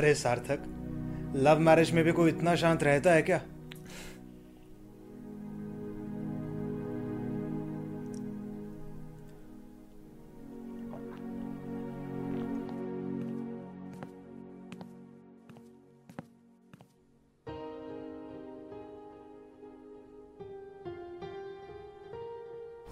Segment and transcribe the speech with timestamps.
[0.00, 0.58] अरे सार्थक
[1.36, 3.36] love marriage में भी कोई इतना शांत रहता है क्या?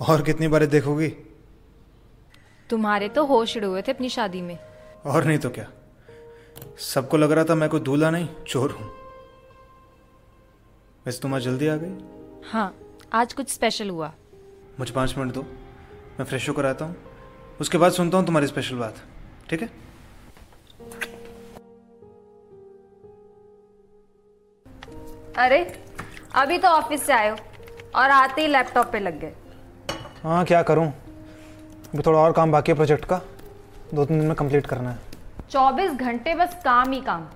[0.00, 1.08] और कितनी बार देखोगी?
[2.70, 4.58] तुम्हारे तो होश उड़े हुए थे अपनी शादी में।
[5.06, 5.70] और नहीं तो क्या?
[6.84, 8.90] सबको लग रहा था मैं कोई दूल्हा नहीं चोर हूँ।
[11.06, 11.92] वैसे तुम आज जल्दी आ गई?
[12.50, 12.74] हाँ
[13.12, 14.12] आज कुछ स्पेशल हुआ।
[14.80, 15.42] मुझे पाँच मिनट दो
[16.18, 16.96] मैं फ्रेश होकर आता हूँ।
[17.60, 19.02] उसके बाद सुनता हूँ तुम्हारी स्पेशल बात
[19.50, 19.70] ठीक है?
[25.38, 25.60] अरे
[26.34, 27.36] अभी तो ऑफ़िस से आए हो
[27.96, 29.34] और आते ही लैपटॉप पे लग गए।
[30.22, 30.86] हाँ क्या करूँ?
[30.86, 33.20] अभी थोड़ा और काम बाकी है प्रोजेक्ट का।
[33.94, 35.07] दो तीन दिन में कंप्लीट करना है।
[35.50, 37.26] चौबीस घंटे बस काम ही काम।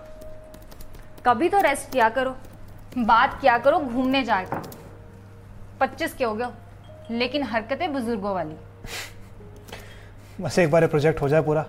[1.26, 2.34] कभी तो रेस्ट किया करो
[2.98, 4.62] बात किया करो घूमने जाए का
[5.80, 6.46] पच्चीस के हो गए
[7.10, 8.54] लेकिन हरकतें बुज़ुर्गों वाली।
[10.40, 11.64] बस एक बार ये प्रोजेक्ट हो जाए पूरा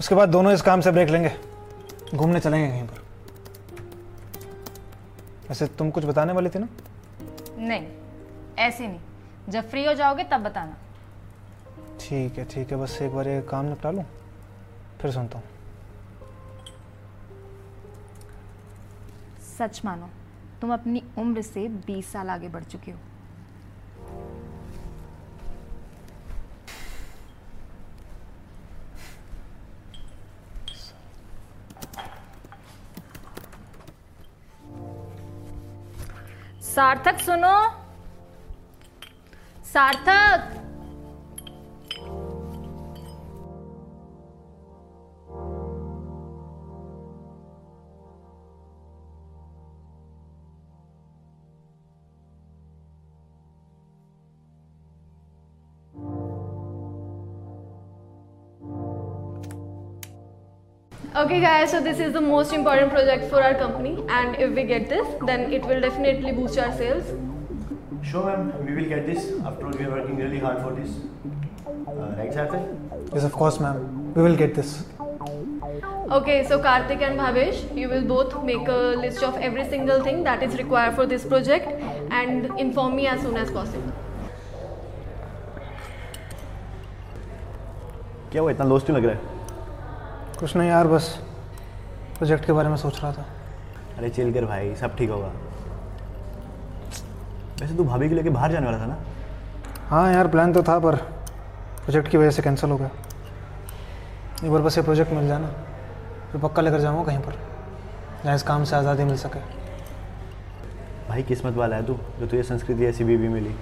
[0.00, 1.32] उसके बाद दोनों इस काम से ब्रेक लेंगे
[2.14, 3.04] घूमने चलेंगे कहीं पर।
[5.48, 6.68] वैसे तुम कुछ बताने वाली थी ना?
[7.58, 7.86] नहीं
[8.58, 10.76] ऐसे नहीं। जब फ्री हो जाओगे तब बताना।
[12.00, 14.04] ठीक है ठीक है बस एक बार ये काम निपटा लूँ
[15.00, 15.44] फिर सुनता हूँ।
[19.58, 20.08] सच मानो,
[20.60, 22.98] तुम अपनी उम्र से 20 साल आगे बढ़ चुके हो।
[36.66, 37.56] सार्थक सुनो।
[39.64, 40.55] सार्थक!
[61.15, 64.63] Okay, guys, so this is the most important project for our company, and if we
[64.63, 67.03] get this, then it will definitely boost our sales.
[68.01, 68.65] Sure, ma'am.
[68.65, 69.25] We will get this.
[69.45, 70.89] After all, we are working really hard for this.
[71.67, 73.13] Uh, right, Sarthak?
[73.13, 74.13] Yes, of course, ma'am.
[74.13, 74.85] We will get this.
[76.19, 80.23] Okay, so Karthik and Bhavesh, you will both make a list of every single thing
[80.23, 81.67] that is required for this project
[82.21, 83.91] and inform me as soon as possible.
[88.31, 89.34] क्या हुआ इतना lost क्यों लग रहा है
[90.38, 91.08] कुछ नहीं यार बस
[92.16, 93.24] प्रोजेक्ट के बारे में सोच रहा था।
[93.98, 95.30] अरे चिल कर भाई सब ठीक होगा।
[97.60, 98.96] वैसे तू भाभी को लेके बाहर जाने वाला था ना?
[99.88, 102.90] हाँ यार प्लान तो था पर प्रोजेक्ट की वजह से कैंसिल हो गया।
[104.44, 105.48] एक बार बस ये प्रोजेक्ट मिल जाए ना
[106.32, 107.38] फिर पक्का लेकर जाऊँगा कहीं पर
[108.24, 109.40] जहाँ इस काम से आज़ादी मिल सके।
[111.08, 113.54] भाई किस्मत वाला है तू जो तुझे संस्कृति ऐसी बीवी मिली।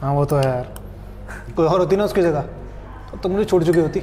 [0.00, 0.72] हाँ वो तो है यार।
[1.56, 2.48] कोई और होती ना उसकी जगह
[3.22, 4.02] तो मुझे छोड़ चुकी होती।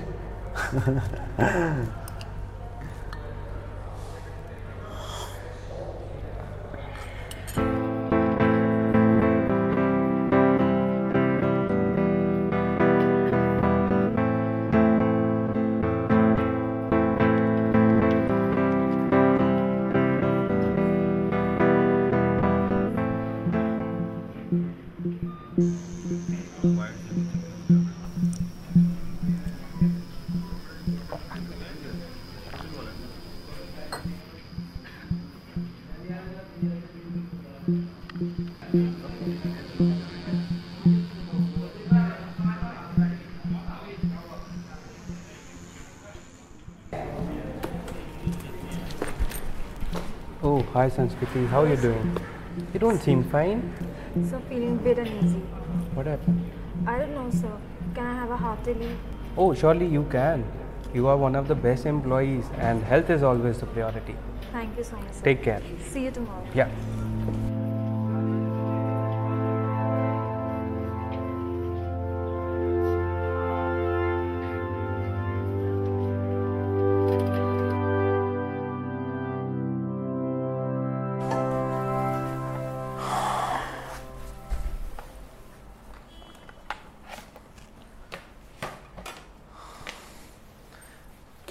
[0.58, 1.97] ハハハハ。
[50.78, 52.20] Hi Sanskriti, how are you doing?
[52.72, 53.62] You don't seem fine.
[54.30, 55.40] So feeling a bit uneasy.
[55.96, 56.52] What happened?
[56.86, 57.52] I don't know, sir.
[57.96, 58.96] Can I have a half day leave?
[59.36, 60.46] Oh, surely you can.
[60.94, 64.16] You are one of the best employees, and health is always the priority.
[64.52, 65.24] Thank you so much, sir.
[65.24, 65.64] Take care.
[65.88, 66.46] See you tomorrow.
[66.54, 66.70] Yeah.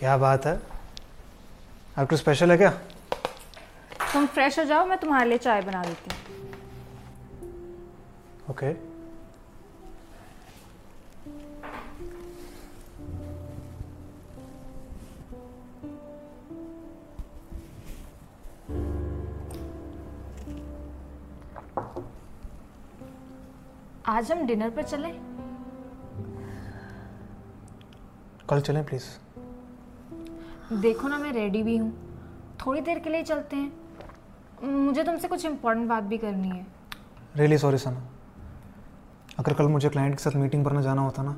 [0.06, 0.52] क्या बात है?
[1.98, 2.68] आज कुछ special है क्या?
[4.12, 6.20] तुम fresh हो जाओ मैं तुम्हारे लिए चाय बना देती हूँ।
[8.50, 8.72] ओके
[24.12, 25.12] आज हम डिनर पर चलें?
[28.50, 29.04] कल चलें प्लीज़
[30.72, 31.92] देखो ना मैं रेडी भी हूँ।
[32.66, 33.72] थोड़ी देर के लिए चलते हैं।
[34.64, 36.66] मुझे तुमसे कुछ इम्पोर्टेंट बात भी करनी है।
[37.36, 38.02] रियली सॉरी सना
[39.38, 41.32] अगर कल मुझे क्लाइंट के साथ मीटिंग पर ना जाना होता ना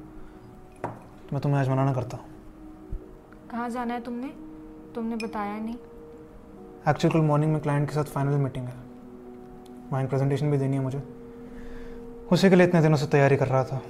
[0.85, 0.89] तो
[1.33, 2.19] मैं तुम्हें आज मना ना करता।
[3.51, 4.29] कहाँ जाना है तुमने?
[4.95, 5.75] तुमने बताया नहीं।
[6.89, 8.75] एक्चुअली कल मॉर्निंग में क्लाइंट के साथ फाइनल मीटिंग है।
[9.93, 11.03] माइंड प्रेजेंटेशन भी देनी है मुझे।
[12.33, 13.83] उसी के लिए इतने दिनों से तैयारी कर रहा था।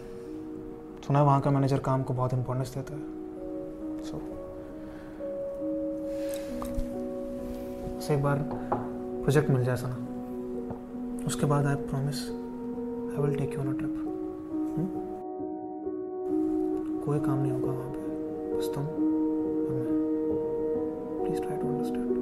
[1.06, 3.00] सुना है वहाँ का मैनेजर काम को बहुत इंपॉर्टेंस देता है।
[4.04, 4.37] सो so,
[8.10, 9.96] एक बार प्रोजेक्ट मिल जाए सना।
[11.26, 13.94] उसके बाद I promise I will take you on a trip
[17.06, 18.84] कोई काम नहीं होगा वहाँ पे। बस तुम
[21.24, 22.17] प्लीज़ ट्राई टू अंडरस्टैंड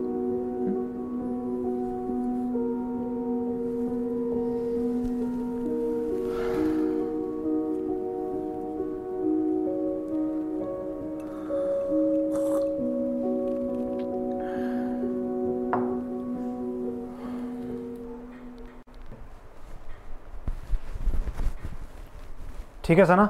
[22.86, 23.22] ठीक है सना?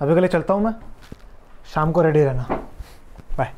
[0.00, 0.72] अभी के लिए चलता हूँ मैं।
[1.74, 2.46] शाम को रेडी रहना।
[3.38, 3.52] बाय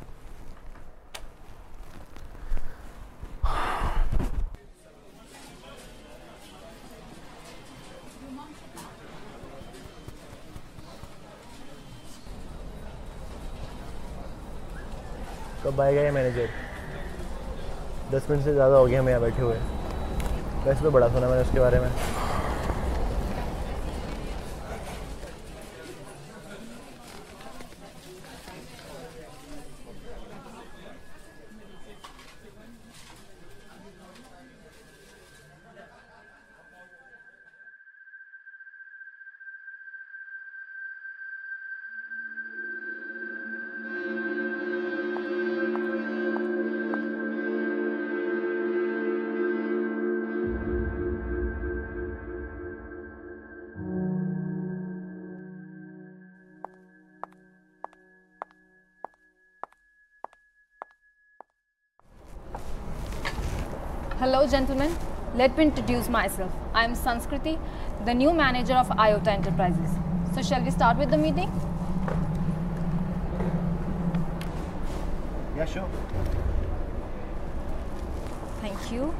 [15.63, 16.47] कब आएगा ये मैनेजर
[18.11, 19.57] दस मिनट से ज़्यादा हो गया हम यहाँ बैठे हुए।
[20.65, 21.91] वैसे तो बड़ा सुना मैंने उसके बारे में।
[64.19, 64.93] Hello gentlemen,
[65.33, 66.51] let me introduce myself.
[66.73, 67.57] I am Sanskriti,
[68.03, 69.91] the new manager of IOTA Enterprises.
[70.35, 71.49] So shall we start with the meeting?
[75.55, 75.87] Yeah, sure.
[78.59, 79.13] Thank you.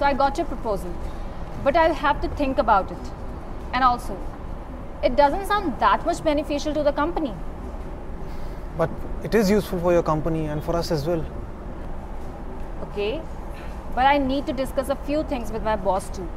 [0.00, 0.92] so I got your proposal,
[1.64, 3.12] but I'll have to think about it.
[3.72, 4.18] And also,
[5.02, 7.34] it doesn't sound that much beneficial to the company.
[8.78, 8.90] But
[9.22, 11.24] it is useful for your company and for us as well.
[12.82, 13.20] Okay,
[13.94, 16.28] but I need to discuss a few things with my boss too.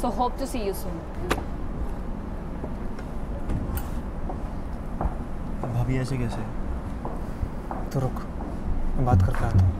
[0.00, 1.00] So, hope to see you soon.
[5.74, 6.42] भाभी ऐसे कैसे
[7.92, 8.20] तो रुक
[8.96, 9.77] मैं बात करके आता हूँ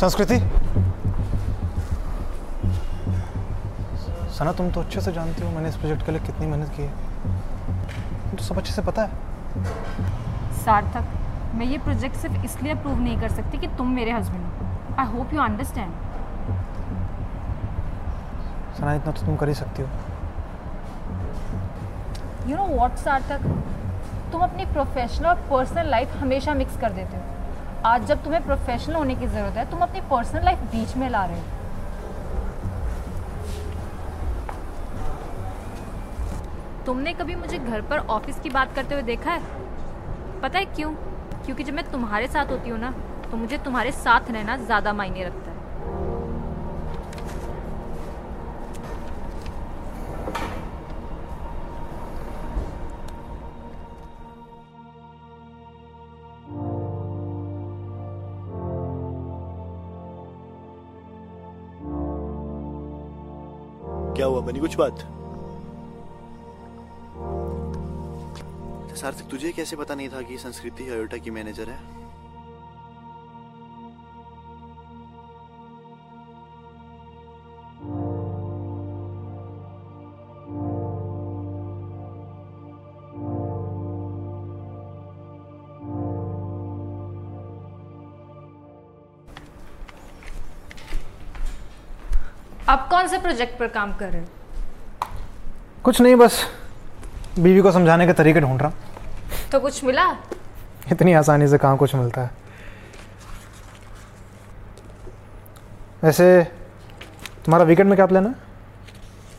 [0.00, 0.36] संस्कृति?
[4.34, 6.82] सना तुम तो अच्छे से जानती हो मैंने इस प्रोजेक्ट के लिए कितनी मेहनत की
[6.82, 6.88] है।
[8.22, 9.08] तुम तो सब अच्छे से पता है।
[10.58, 14.50] सार्थक मैं ये प्रोजेक्ट सिर्फ़ इसलिए अप्रूव नहीं कर सकती कि तुम मेरे हस्बैंड हो।
[14.98, 15.92] I hope you understand
[18.78, 19.88] Sana इतना तो तुम कर ही सकती हो।
[22.50, 23.40] यू नो वॉट सार्थक?
[24.32, 27.22] तुम अपनी प्रोफेशनल और पर्सनल लाइफ हमेशा मिक्स कर देते हो।
[27.86, 31.24] आज जब तुम्हें प्रोफेशनल होने की ज़रूरत है, तुम अपनी पर्सनल लाइफ बीच में ला
[31.24, 31.44] रहे हो।
[36.86, 39.42] तुमने कभी मुझे घर पर ऑफ़िस की बात करते हुए देखा है?
[40.42, 40.90] पता है क्यों?
[41.44, 42.90] क्योंकि जब मैं तुम्हारे साथ होती हूँ ना
[43.30, 45.47] तो मुझे तुम्हारे साथ रहना ज़्यादा मायने रखता है।
[64.18, 64.40] क्या हुआ?
[64.40, 64.98] बनी कुछ बात?
[68.96, 71.97] सार्थक, तुझे कैसे पता नहीं था कि संस्कृति अयोटा की मैनेजर है?
[92.68, 94.26] अब कौन से प्रोजेक्ट पर काम कर रहे हो?
[95.84, 96.44] कुछ नहीं बस
[97.38, 100.04] बीवी को समझाने के तरीके ढूंढ रहा हूँ। तो कुछ मिला?
[100.92, 102.30] इतनी आसानी से कहाँ कुछ मिलता है।
[106.02, 106.42] वैसे
[107.44, 108.34] तुम्हारा वीकेंड में क्या प्लान है?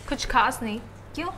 [0.09, 0.79] कुछ खास नहीं।
[1.15, 1.29] क्यों?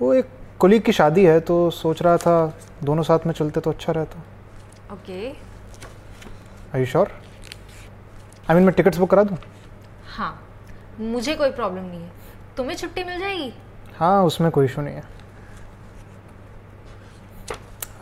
[0.00, 0.28] वो एक
[0.60, 2.36] कोलीग की शादी है तो सोच रहा था
[2.84, 4.22] दोनों साथ में चलते तो अच्छा रहता।
[4.94, 7.12] Okay I you sure
[8.50, 9.36] I mean मैं टिकट्स बुक करा दूँ?
[10.16, 10.32] हाँ।
[11.00, 12.12] मुझे कोई प्रॉब्लम नहीं है।
[12.56, 13.52] तुम्हें छुट्टी मिल जाएगी?
[13.96, 15.02] हाँ उसमें कोई इशू नहीं है।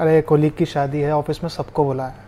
[0.01, 2.22] अरे कोलीग की शादी है, ऑफ़िस में सबको बुलाया।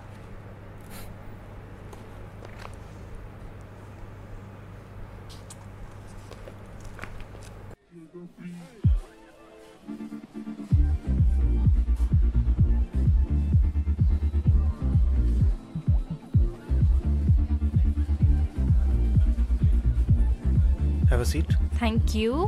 [21.24, 21.54] A seat.
[21.82, 22.46] थैंक यू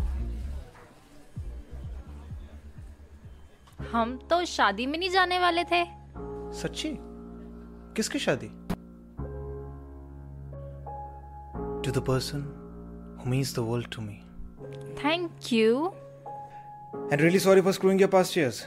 [3.93, 5.85] हम तो शादी में नहीं जाने वाले थे।
[6.61, 6.97] सच्ची?
[7.97, 8.47] किसकी शादी?
[11.85, 12.41] To the person
[13.19, 14.17] who means the world to me.
[15.05, 15.93] Thank you
[17.13, 18.63] and really sorry for screwing your past years.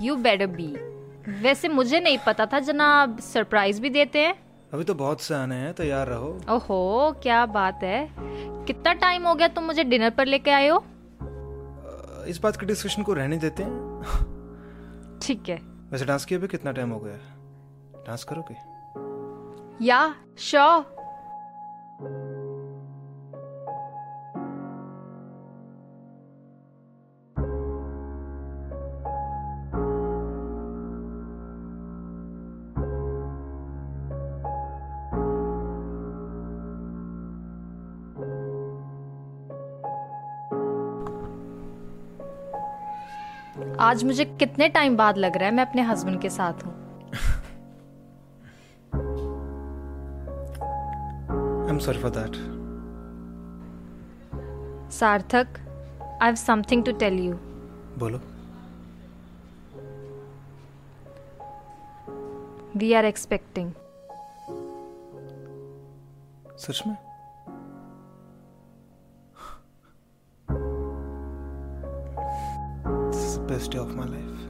[0.00, 0.66] You better be
[1.42, 4.34] वैसे मुझे नहीं पता था जनाब। सरप्राइज़ भी देते हैं।
[4.74, 7.98] अभी तो बहुत से आने हैं तैयार रहो। ओहो क्या बात है।
[8.66, 10.84] कितना टाइम हो गया तुम मुझे डिनर पर लेके आए हो?
[12.28, 13.72] इस बात के डिस्कशन को रहने देते हैं।
[15.22, 15.56] ठीक है।
[15.90, 17.16] वैसे डांस किए भी कितना टाइम हो गया
[18.06, 18.54] डांस करोगे?
[19.84, 21.01] या श्योर
[43.82, 46.72] आज मुझे कितने टाइम बाद लग रहा है मैं अपने हस्बैंड के साथ हूँ।
[54.90, 55.58] Sarthak
[56.22, 57.34] I have something to tell you
[57.98, 58.20] बोलो।
[62.76, 63.72] वी आर एक्सपेक्टिंग
[66.58, 66.96] सच में?
[73.52, 74.41] Best day of my life.